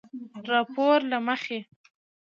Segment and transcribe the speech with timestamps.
[0.49, 1.59] راپورله مخې